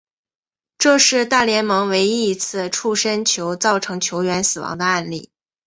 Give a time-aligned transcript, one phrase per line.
[0.79, 5.29] 这是大联盟唯一一次触身球造成球员死亡的案例。